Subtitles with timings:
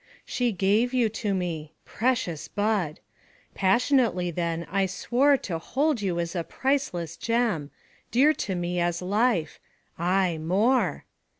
[0.25, 1.73] She gave you to me.
[1.85, 2.99] Precious bud!
[3.53, 7.69] Passionately then I swore To hold you as a priceless gem,
[8.09, 9.59] Dear to me as life
[9.99, 11.05] aye more!